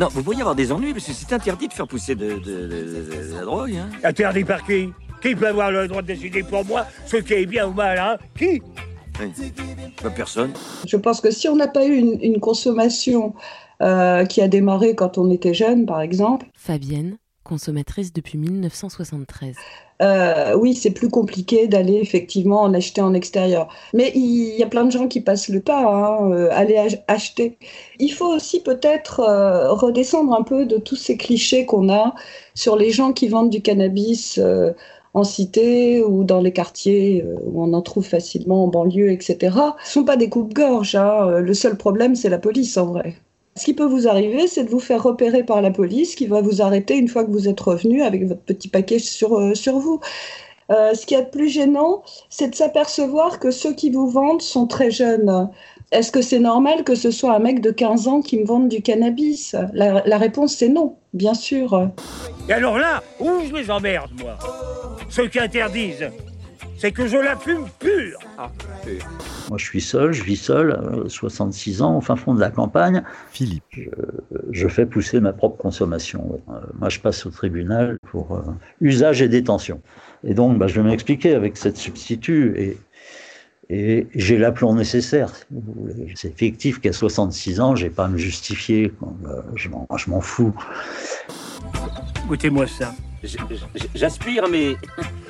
[0.00, 2.38] Non, vous pourriez avoir des ennuis parce que c'est interdit de faire pousser de, de,
[2.38, 3.74] de, de la drogue.
[3.76, 3.90] Hein.
[4.02, 4.92] Interdit par qui?
[5.20, 7.98] Qui peut avoir le droit de décider pour moi ce qui est bien ou mal,
[7.98, 8.16] hein?
[8.34, 8.62] Qui?
[10.02, 10.52] Pas personne.
[10.86, 13.34] Je pense que si on n'a pas eu une, une consommation
[13.82, 16.46] euh, qui a démarré quand on était jeune, par exemple.
[16.54, 19.56] Fabienne, consommatrice depuis 1973.
[20.02, 23.68] Euh, oui, c'est plus compliqué d'aller effectivement en acheter en extérieur.
[23.92, 26.96] Mais il y a plein de gens qui passent le pas, hein, euh, aller ach
[27.08, 27.58] acheter.
[27.98, 32.14] Il faut aussi peut-être euh, redescendre un peu de tous ces clichés qu'on a
[32.54, 34.72] sur les gens qui vendent du cannabis euh,
[35.14, 39.56] en cité ou dans les quartiers euh, où on en trouve facilement en banlieue, etc.
[39.84, 40.96] Ce sont pas des coupes-gorge.
[40.96, 41.40] Hein.
[41.40, 43.14] Le seul problème, c'est la police en vrai.
[43.56, 46.40] Ce qui peut vous arriver, c'est de vous faire repérer par la police qui va
[46.40, 49.78] vous arrêter une fois que vous êtes revenu avec votre petit paquet sur, euh, sur
[49.78, 50.00] vous.
[50.70, 54.66] Euh, ce qui est plus gênant, c'est de s'apercevoir que ceux qui vous vendent sont
[54.66, 55.48] très jeunes.
[55.92, 58.68] Est-ce que c'est normal que ce soit un mec de 15 ans qui me vende
[58.68, 59.54] du cannabis?
[59.74, 61.90] La réponse, c'est non, bien sûr.
[62.48, 64.36] Et alors là, où je les emmerde, moi?
[65.08, 66.10] Ceux qui interdisent,
[66.76, 68.18] c'est que je la fume pure.
[68.36, 68.50] Ah,
[69.48, 73.02] moi, je suis seul, je vis seul, 66 ans, au fin fond de la campagne.
[73.30, 73.62] Philippe.
[73.70, 73.88] Je,
[74.50, 76.40] je fais pousser ma propre consommation.
[76.48, 78.42] Euh, moi, je passe au tribunal pour euh,
[78.80, 79.80] usage et détention.
[80.24, 82.54] Et donc, bah, je vais m'expliquer avec cette substitut.
[82.56, 82.76] Et,
[83.70, 85.32] et j'ai l'aplomb nécessaire.
[86.14, 88.92] C'est effectif qu'à 66 ans, j'ai pas à me justifier.
[89.26, 89.68] Euh, je
[90.10, 90.54] m'en fous.
[92.26, 92.94] Goûtez-moi ça.
[93.94, 94.76] J'aspire, mais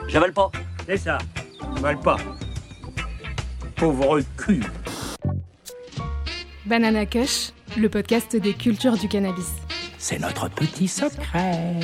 [0.09, 0.51] j'avale pas.
[0.87, 1.19] C'est ça.
[1.77, 2.17] J'avale pas.
[3.77, 4.63] Pauvre cul.
[6.67, 9.53] Banana Kush, le podcast des cultures du cannabis.
[9.99, 11.75] C'est notre petit secret.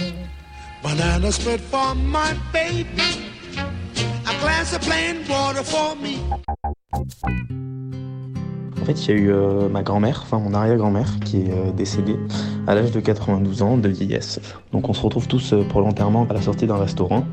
[0.83, 3.31] Banana spread for my baby.
[8.81, 11.72] En fait, il y a eu euh, ma grand-mère, enfin mon arrière-grand-mère, qui est euh,
[11.76, 12.16] décédée
[12.66, 14.40] à l'âge de 92 ans de vieillesse.
[14.72, 17.24] Donc on se retrouve tous euh, pour l'enterrement à la sortie d'un restaurant.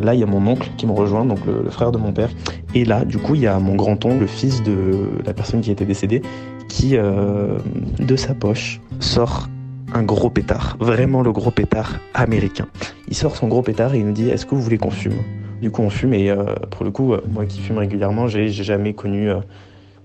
[0.00, 2.30] Là, il y a mon oncle qui me rejoint, donc le, frère de mon père.
[2.74, 5.70] Et là, du coup, il y a mon grand-oncle, le fils de la personne qui
[5.70, 6.22] était décédée,
[6.68, 9.48] qui, de sa poche, sort
[9.92, 12.66] un gros pétard, vraiment le gros pétard américain.
[13.08, 15.18] Il sort son gros pétard et il nous dit Est-ce que vous voulez qu'on fume?
[15.60, 18.94] Du coup, on fume et euh, pour le coup, moi qui fume régulièrement, j'ai jamais
[18.94, 19.40] connu euh,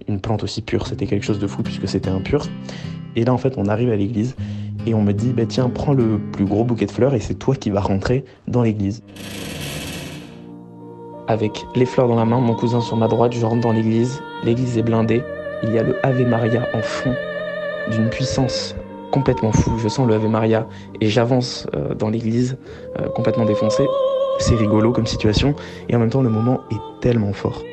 [0.08, 0.88] une plante aussi pure.
[0.88, 2.46] C'était quelque chose de fou puisque c'était impur.
[3.16, 4.36] Et là, en fait, on arrive à l'église
[4.86, 7.36] et on me dit bah, Tiens, prends le plus gros bouquet de fleurs et c'est
[7.36, 9.02] toi qui vas rentrer dans l'église.
[11.28, 14.22] Avec les fleurs dans la main, mon cousin sur ma droite, je rentre dans l'église.
[14.44, 15.24] L'église est blindée.
[15.64, 17.14] Il y a le Ave Maria en fond,
[17.92, 18.76] d'une puissance
[19.12, 19.80] complètement fou.
[19.80, 20.68] Je sens le Ave Maria
[21.00, 22.58] et j'avance euh, dans l'église
[23.00, 23.86] euh, complètement défoncé.
[24.40, 25.56] C'est rigolo comme situation
[25.90, 27.64] et en même temps le moment est tellement fort.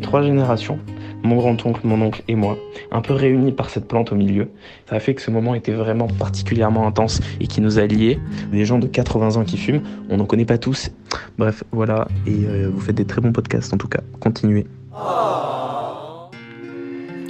[0.00, 0.78] Trois générations,
[1.22, 2.56] mon grand-oncle, mon oncle et moi,
[2.90, 4.48] un peu réunis par cette plante au milieu.
[4.88, 8.18] Ça a fait que ce moment était vraiment particulièrement intense et qui nous a liés.
[8.50, 10.90] Des gens de 80 ans qui fument, on n'en connaît pas tous.
[11.36, 14.00] Bref, voilà, et euh, vous faites des très bons podcasts en tout cas.
[14.20, 14.66] Continuez.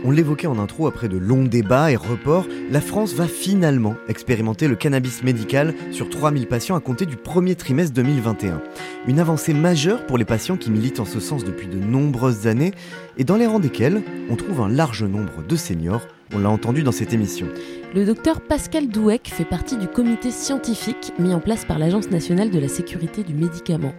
[0.05, 4.69] On l'évoquait en intro, après de longs débats et reports, la France va finalement expérimenter
[4.69, 8.63] le cannabis médical sur 3000 patients à compter du premier trimestre 2021.
[9.09, 12.73] Une avancée majeure pour les patients qui militent en ce sens depuis de nombreuses années
[13.17, 16.83] et dans les rangs desquels on trouve un large nombre de seniors, on l'a entendu
[16.83, 17.49] dans cette émission.
[17.95, 22.51] Le docteur Pascal Douek fait partie du comité scientifique mis en place par l'Agence nationale
[22.51, 23.95] de la sécurité du médicament.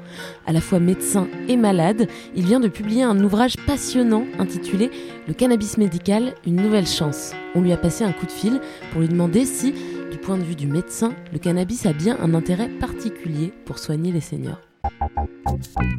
[0.45, 4.91] À la fois médecin et malade, il vient de publier un ouvrage passionnant intitulé
[5.27, 7.33] Le cannabis médical, une nouvelle chance.
[7.55, 8.61] On lui a passé un coup de fil
[8.91, 9.73] pour lui demander si,
[10.11, 14.11] du point de vue du médecin, le cannabis a bien un intérêt particulier pour soigner
[14.11, 14.61] les seniors.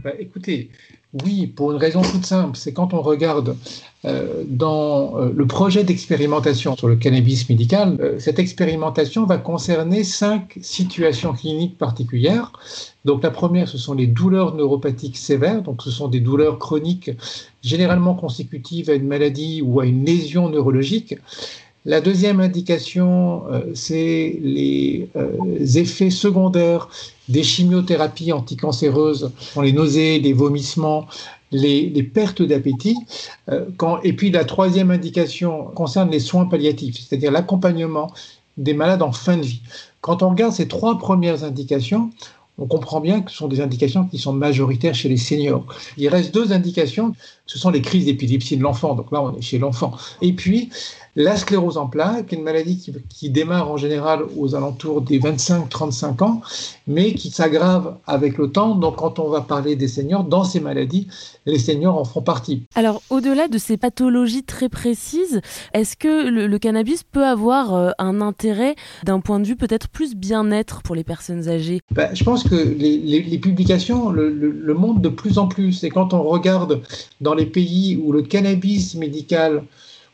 [0.02, 0.70] Bah, écoutez,
[1.12, 3.56] Oui, pour une raison toute simple, c'est quand on regarde
[4.04, 10.04] euh, dans euh, le projet d'expérimentation sur le cannabis médical, euh, cette expérimentation va concerner
[10.04, 12.52] cinq situations cliniques particulières.
[13.04, 17.10] Donc la première, ce sont les douleurs neuropathiques sévères, donc ce sont des douleurs chroniques
[17.60, 21.16] généralement consécutives à une maladie ou à une lésion neurologique.
[21.86, 23.42] La deuxième indication,
[23.74, 25.08] c'est les
[25.78, 26.88] effets secondaires
[27.28, 29.30] des chimiothérapies anticancéreuses,
[29.62, 31.06] les nausées, les vomissements,
[31.52, 32.96] les, pertes d'appétit.
[33.48, 33.66] Euh,
[34.02, 38.12] et puis la troisième indication concerne les soins palliatifs, c'est-à-dire l'accompagnement
[38.56, 39.62] des malades en fin de vie.
[40.00, 42.10] Quand on regarde ces trois premières indications,
[42.58, 45.64] on comprend bien que ce sont des indications qui sont majoritaires chez les seniors.
[45.96, 47.14] Il reste deux indications,
[47.50, 49.90] ce sont les crises d'épilepsie de l'enfant, donc là on est chez l'enfant.
[50.22, 50.70] Et puis
[51.16, 55.18] la sclérose en plaques, qui est une maladie qui, démarre en général aux alentours des
[55.18, 56.40] 25-35 ans,
[56.86, 58.76] mais qui s'aggrave avec le temps.
[58.76, 61.08] Donc quand on va parler des seniors, dans ces maladies,
[61.44, 62.62] les seniors en font partie.
[62.76, 65.40] Alors au-delà de ces pathologies très précises,
[65.74, 70.14] est-ce que le, cannabis peut avoir euh, un intérêt d'un point de vue peut-être plus
[70.14, 71.80] bien-être pour les personnes âgées?
[71.90, 75.82] Ben, Je pense que les, publications le, le montrent de plus en plus.
[75.82, 76.82] Et quand on regarde
[77.20, 79.64] dans les pays où le cannabis médical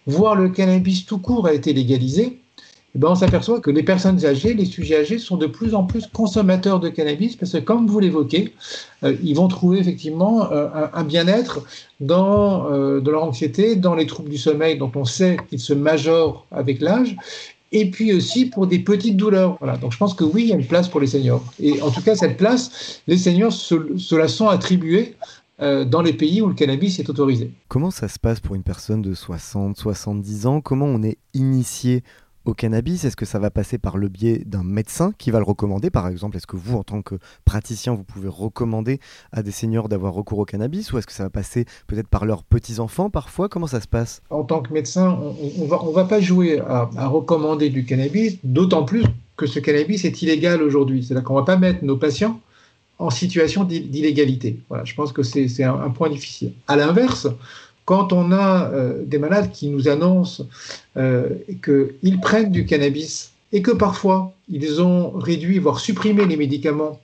[0.07, 2.39] voire le cannabis tout court a été légalisé,
[2.95, 5.85] eh ben on s'aperçoit que les personnes âgées, les sujets âgés sont de plus en
[5.85, 8.55] plus consommateurs de cannabis parce que, comme vous l'évoquez,
[9.05, 11.63] euh, ils vont trouver effectivement euh, un, bien-être
[12.01, 15.75] dans euh, de leur anxiété, dans les troubles du sommeil dont on sait qu'ils se
[15.75, 17.17] majorent avec l'âge,
[17.73, 19.57] et puis aussi pour des petites douleurs.
[19.61, 19.77] Voilà.
[19.77, 21.45] Donc je pense que oui, il y a une place pour les seniors.
[21.61, 25.27] Et en tout cas, cette place, les seniors se, se la sont attribuées euh,
[25.59, 27.51] dans les pays où le cannabis est autorisé.
[27.69, 30.61] Comment ça se passe pour une personne de 60, 70 ans?
[30.61, 32.03] Comment on est initié
[32.45, 33.05] au cannabis?
[33.05, 35.91] Est-ce que ça va passer par le biais d'un médecin qui va le recommander?
[35.91, 39.01] Par exemple, est-ce que vous, en tant que praticien, vous pouvez recommander
[39.33, 40.93] à des seniors d'avoir recours au cannabis?
[40.93, 43.49] Ou est-ce que ça va passer peut-être par leurs petits-enfants parfois?
[43.49, 44.23] Comment ça se passe?
[44.31, 45.19] En tant que médecin,
[45.59, 49.05] on ne va, on va pas jouer à, à recommander du cannabis, d'autant plus
[49.37, 51.03] que ce cannabis est illégal aujourd'hui.
[51.03, 52.41] C'est-à-dire qu'on ne va pas mettre nos patients
[52.99, 54.59] en situation d'illégalité.
[54.69, 56.53] Voilà, je pense que c'est un, point difficile.
[56.67, 57.29] À l'inverse,
[57.85, 60.45] quand on a euh, des malades qui nous annoncent
[60.97, 61.29] euh,
[61.63, 67.01] qu'ils prennent du cannabis et que parfois ils ont réduit, voire supprimé les médicaments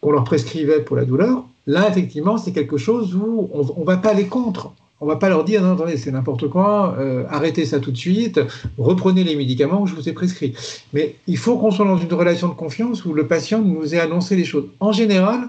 [0.00, 3.96] qu'on leur prescrivait pour la douleur, là, effectivement, c'est quelque chose où on ne va
[3.96, 7.66] pas aller contre on va pas leur dire non, attendez, c'est n'importe quoi, euh, arrêtez
[7.66, 8.40] ça tout de suite,
[8.78, 10.54] reprenez les médicaments que je vous ai prescrits.
[10.92, 14.00] Mais il faut qu'on soit dans une relation de confiance où le patient nous ait
[14.00, 14.68] annoncé les choses.
[14.80, 15.48] En général,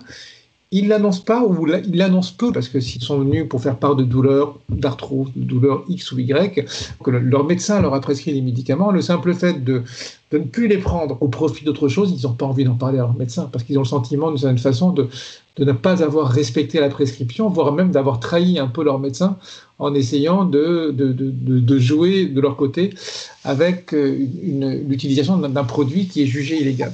[0.71, 3.95] ils l'annoncent pas ou ils l'annoncent peu parce que s'ils sont venus pour faire part
[3.95, 6.65] de douleurs, d'arthrose, de douleurs X ou Y,
[7.03, 9.84] que leur médecin leur a prescrit les médicaments, le simple fait de,
[10.34, 13.03] ne plus les prendre au profit d'autre chose, ils n'ont pas envie d'en parler à
[13.03, 15.08] leur médecin parce qu'ils ont le sentiment d'une certaine façon de,
[15.58, 19.38] ne pas avoir respecté la prescription, voire même d'avoir trahi un peu leur médecin
[19.80, 20.93] en essayant de,
[21.80, 22.93] jouer de leur côté
[23.45, 24.17] avec euh,
[24.88, 26.91] l'utilisation d'un produit qui est jugé illégal.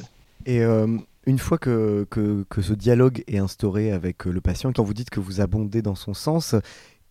[0.48, 0.88] Euh,
[1.26, 5.20] une fois que, que, ce dialogue est instauré avec le patient, quand vous dites que
[5.20, 6.56] vous abondez dans son sens,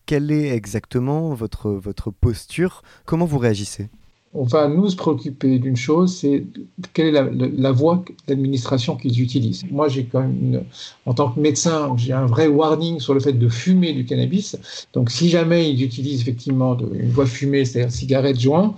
[0.07, 2.83] quelle est exactement votre, votre posture?
[3.05, 3.88] Comment vous réagissez?
[4.35, 6.46] On va nous se préoccuper d'une chose, c'est
[6.94, 9.62] quelle est la, la, voie d'administration qu'ils utilisent.
[9.70, 10.64] Moi, j'ai quand même,
[11.05, 14.57] en tant que médecin, j'ai un vrai warning sur le fait de fumer du cannabis.
[14.94, 18.75] Donc, si jamais ils utilisent effectivement une voie fumée, c'est-à-dire cigarette, joint,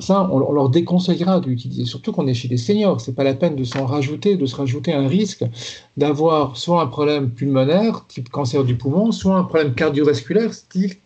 [0.00, 1.84] ça, on, leur déconseillera d'utiliser.
[1.84, 3.00] Surtout qu'on est chez des seniors.
[3.00, 5.44] C'est pas la peine de s'en rajouter, de se rajouter un risque
[5.96, 10.52] d'avoir soit un problème pulmonaire, type cancer du poumon, soit un problème cardiovasculaire,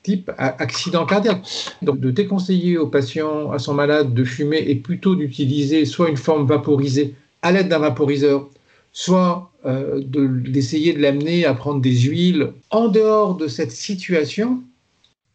[0.03, 1.43] type, accident cardiaque.
[1.83, 6.17] Donc, de déconseiller aux patients, à son malade, de fumer et plutôt d'utiliser soit une
[6.17, 8.49] forme vaporisée à l'aide d'un vaporiseur,
[8.93, 12.53] soit euh, d'essayer de l'amener à prendre des huiles.
[12.71, 14.63] En dehors de cette situation,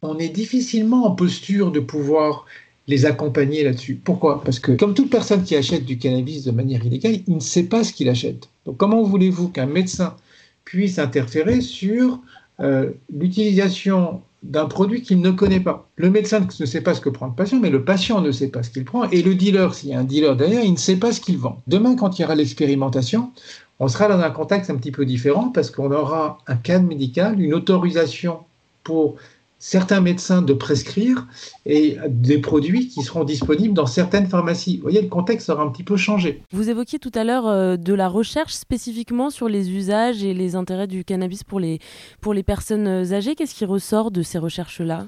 [0.02, 2.46] on est difficilement en posture de pouvoir
[2.88, 4.00] les accompagner là-dessus.
[4.02, 4.42] Pourquoi?
[4.44, 7.64] Parce que comme toute personne qui achète du cannabis de manière illégale, il ne sait
[7.64, 8.48] pas ce qu'il achète.
[8.64, 10.16] Donc comment voulez-vous qu'un médecin
[10.64, 12.20] puisse interférer sur
[12.60, 15.88] euh, l'utilisation d'un produit qu'il ne connaît pas?
[15.96, 18.48] Le médecin ne sait pas ce que prend le patient, mais le patient ne sait
[18.48, 19.04] pas ce qu'il prend.
[19.10, 21.38] Et le dealer, s'il y a un dealer derrière, il ne sait pas ce qu'il
[21.38, 21.60] vend.
[21.66, 23.32] Demain, quand il y aura l'expérimentation,
[23.80, 27.40] on sera dans un contexte un petit peu différent parce qu'on aura un cadre médical,
[27.40, 28.38] une autorisation
[28.84, 29.16] pour
[29.58, 31.26] certains médecins de prescrire
[31.64, 34.76] et des produits qui seront disponibles dans certaines pharmacies.
[34.76, 36.42] Vous voyez, le contexte aura un petit peu changé.
[36.52, 40.54] Vous évoquiez tout à l'heure euh, de la recherche spécifiquement sur les usages et les
[40.56, 41.80] intérêts du cannabis pour les,
[42.20, 43.34] pour les personnes âgées.
[43.34, 45.06] Qu'est-ce qui ressort de ces recherches-là?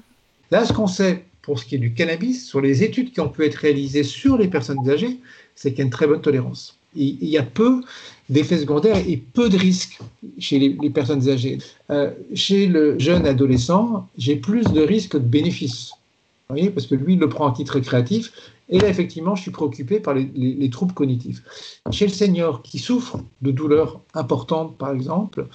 [0.51, 3.29] Là, ce qu'on sait pour ce qui est du cannabis, sur les études qui ont
[3.29, 5.19] pu être réalisées sur les personnes âgées,
[5.55, 6.77] c'est qu'il y a une très bonne tolérance.
[6.95, 7.81] Il y a peu
[8.29, 9.99] d'effets secondaires et peu de risques
[10.37, 11.57] chez les, personnes âgées.
[11.89, 15.93] Euh, chez le jeune adolescent, j'ai plus de risques que de bénéfices.
[16.47, 18.31] Parce que lui, il le prend en titre récréatif.
[18.69, 21.43] Et là, effectivement, je suis préoccupé par les, les, les, troubles cognitifs.
[21.91, 25.47] Chez le senior qui souffre de douleurs importantes, par exemple,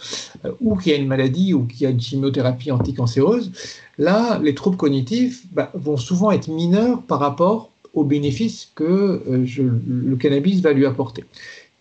[0.45, 3.53] euh, ou qui a une maladie ou qui a une chimiothérapie anticancéreuse,
[3.99, 9.47] là, les troubles cognitifs bah, vont souvent être mineurs par rapport aux bénéfices que euh,
[9.87, 11.25] le cannabis va lui apporter.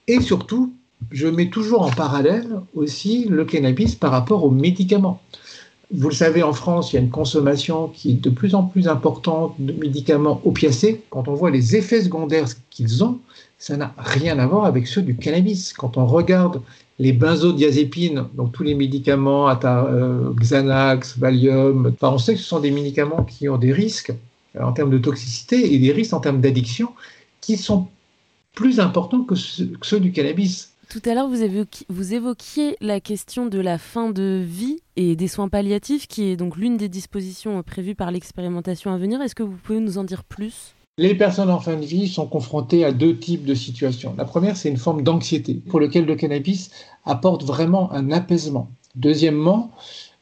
[0.07, 0.71] Et surtout,
[1.11, 5.21] je mets toujours en parallèle aussi le cannabis par rapport aux médicaments.
[5.91, 8.63] Vous le savez, en France, il y a une consommation qui est de plus en
[8.63, 11.03] plus importante de médicaments opiacés.
[11.11, 13.19] Quand on voit les effets secondaires qu'ils ont,
[13.59, 15.71] ça n'a rien à voir avec ceux du cannabis.
[15.71, 16.61] Quand on regarde
[16.99, 22.71] les benzodiazépines, donc tous les médicaments, euh, Xanax, Valium, on sait que ce sont des
[22.71, 24.13] médicaments qui ont des risques
[24.59, 26.89] en termes de toxicité et des risques en termes d'addiction
[27.41, 27.87] qui sont
[28.53, 30.72] plus importants que ceux du cannabis.
[30.93, 35.49] Tout à l'heure, vous, évoquiez, la question de la fin de vie et des soins
[35.49, 39.19] palliatifs, qui est donc l'une des dispositions prévues par l'expérimentation à venir.
[39.19, 40.75] Est-ce que vous pouvez nous en dire plus?
[40.99, 44.13] Les personnes en fin de vie sont confrontées à deux types de situations.
[44.19, 46.69] La première, c'est une forme d'anxiété pour laquelle le cannabis
[47.05, 48.69] apporte vraiment un apaisement.
[48.95, 49.71] Deuxièmement,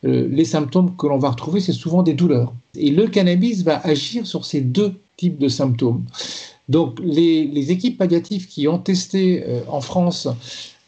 [0.05, 2.53] euh, les symptômes que l'on va retrouver, c'est souvent des douleurs.
[2.75, 6.05] Et le cannabis va agir sur ces deux types de symptômes.
[6.69, 10.27] Donc les, équipes palliatives qui ont testé euh, en France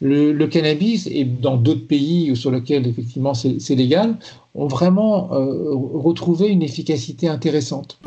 [0.00, 4.16] le, le, cannabis et dans d'autres pays sur lesquels effectivement c'est légal,
[4.54, 7.98] ont vraiment euh, retrouvé une efficacité intéressante.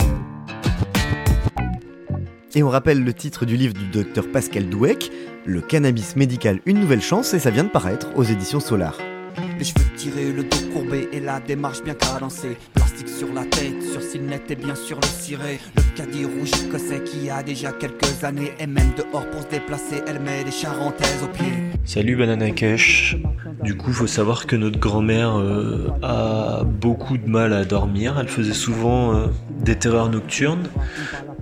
[2.55, 5.11] Et on rappelle le titre du livre du docteur Pascal Douek,
[5.45, 8.97] Le cannabis médical, une nouvelle chance, et ça vient de paraître aux éditions Solar.
[9.57, 12.57] Les cheveux tirés, le dos courbé et la démarche bien cadencée.
[12.75, 15.59] Plastique sur la tête, sur net et bien sûr le ciré.
[15.75, 20.03] Le caddie rouge écossais qui a déjà quelques années et même dehors pour se déplacer,
[20.07, 21.53] elle met des charentaises aux pieds.
[21.85, 23.17] Salut Banana Cash.
[23.63, 28.17] Du coup, faut savoir que notre grand-mère euh, a beaucoup de mal à dormir.
[28.19, 30.67] Elle faisait souvent euh, des terreurs nocturnes.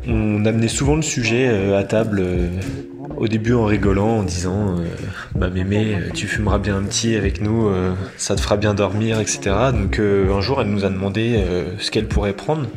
[0.07, 2.23] On amenait souvent le sujet euh, à table
[3.17, 4.85] au début en rigolant, en disant euh,
[5.35, 9.19] Bah mémé, tu fumeras bien un petit avec nous, euh, ça te fera bien dormir,
[9.19, 9.55] etc.
[9.73, 11.43] Donc euh, un jour, elle nous a demandé
[11.79, 12.67] ce qu'elle pourrait prendre.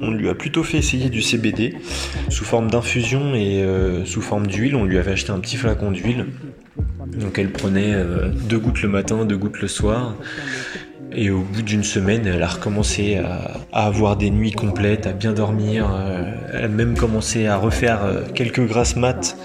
[0.00, 1.76] On lui a plutôt fait essayer du CBD
[2.28, 3.64] sous forme d'infusion et
[4.04, 4.74] sous forme d'huile.
[4.74, 6.26] On lui avait acheté un petit flacon d'huile.
[7.06, 7.94] Donc elle prenait
[8.48, 10.16] deux gouttes le matin, deux gouttes le soir.
[11.18, 13.16] Et au bout d'une semaine, elle a recommencé
[13.72, 15.88] à, avoir des nuits complètes, à bien dormir.
[16.52, 18.00] Elle a même commencé à refaire
[18.34, 19.36] quelques grasses maths.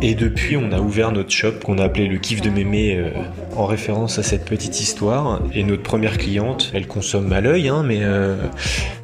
[0.00, 3.10] Et depuis, on a ouvert notre shop qu'on a appelé le kiff de mémé euh,
[3.54, 5.42] en référence à cette petite histoire.
[5.52, 8.36] Et notre première cliente, elle consomme à l'œil, hein, mais, euh,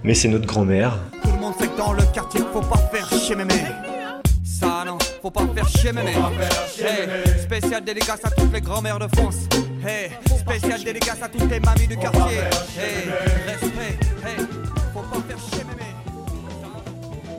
[0.03, 0.99] mais c'est notre grand-mère.
[1.23, 3.55] Tout le monde sait que dans le quartier, faut pas faire mémé.
[5.27, 6.13] Faut pas faire chier mémé.
[6.79, 9.49] Hey, spécial dédicace à toutes les grand-mères de France.
[9.85, 12.37] Hey, spécial dédicace à toutes les mamies du quartier.
[12.79, 13.11] Hey,
[13.45, 13.99] respect.
[14.25, 14.47] Hey,
[14.95, 15.83] faut pas faire chier mémé.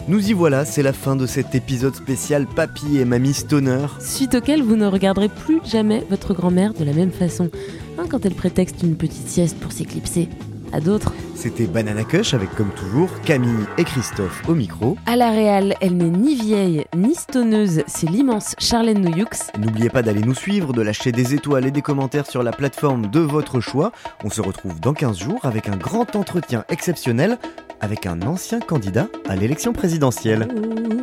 [0.10, 3.88] Nous y voilà, c'est la fin de cet épisode spécial Papy et Mamie Stoner.
[4.02, 7.50] Suite auquel vous ne regarderez plus jamais votre grand-mère de la même façon,
[7.97, 10.28] hein, quand elle prétexte une petite sieste pour s'éclipser.
[10.73, 11.13] À d'autres.
[11.36, 14.97] C'était Banana Cush avec comme toujours Camille et Christophe au micro.
[15.06, 19.25] À la réal, elle n'est ni vieille ni stoneuse, c'est l'immense Charlène Noyoux.
[19.60, 23.08] N'oubliez pas d'aller nous suivre, de lâcher des étoiles et des commentaires sur la plateforme
[23.08, 23.91] de votre choix.
[24.23, 27.38] On se retrouve dans 15 jours avec un grand entretien exceptionnel
[27.80, 30.47] avec un ancien candidat à l'élection présidentielle.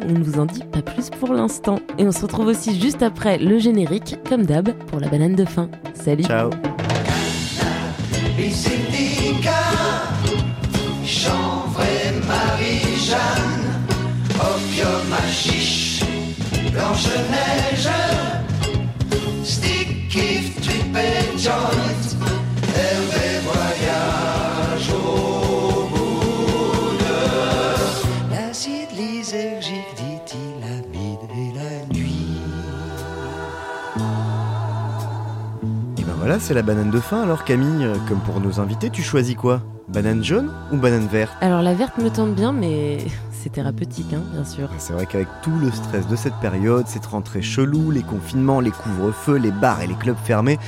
[0.09, 1.79] On ne vous en dit pas plus pour l'instant.
[1.99, 5.45] Et on se retrouve aussi juste après le générique, comme d'hab, pour la banane de
[5.45, 5.69] fin.
[5.95, 6.51] Salut Ciao
[8.37, 9.14] et
[12.27, 13.85] Marie-Jeanne,
[14.41, 16.01] opium à chiche,
[16.73, 17.91] Blanche-Neige,
[19.45, 22.14] stick, if, trip et joint,
[36.25, 37.23] voilà, c'est la banane de fin.
[37.23, 39.61] Alors Camille, comme pour nos invités, tu choisis quoi?
[39.89, 41.35] Banane jaune ou banane verte?
[41.43, 42.97] Alors la verte me tente bien, mais
[43.31, 44.71] c'est thérapeutique, hein, bien sûr.
[44.79, 48.71] C'est vrai qu'avec tout le stress de cette période, cette rentrée chelou, les confinements, les
[48.71, 50.59] couvre-feux, les bars et les clubs fermés,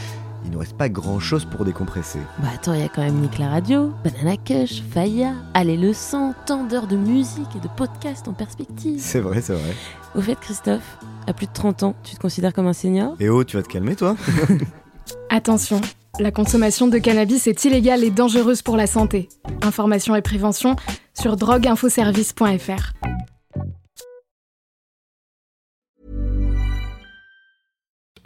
[0.45, 2.18] il ne reste pas grand-chose pour décompresser.
[2.39, 5.95] Bah attends, il y a quand même Nick la radio, Banana Cush, Faya, Allez le
[5.95, 9.01] sang, tant d'heures de musique et de podcasts en perspective.
[9.01, 9.74] C'est vrai, c'est vrai.
[10.14, 13.14] Au fait, Christophe, à plus de 30 ans, tu te considères comme un senior?
[13.20, 14.16] Et oh, tu vas te calmer, toi?
[15.31, 15.81] Attention,
[16.18, 19.29] la consommation de cannabis est illégale et dangereuse pour la santé.
[19.62, 20.77] Information et prévention
[21.14, 22.93] sur drogueinfoservice.fr.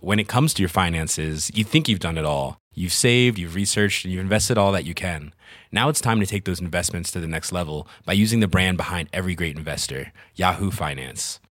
[0.01, 2.59] when it comes to your finances, you think you've done it all.
[2.75, 5.35] You've saved, you've researched, and you've invested all that you can.
[5.71, 8.77] Now it's time to take those investments to the next level by using the brand
[8.77, 11.41] behind every great investor, Yahoo Finance.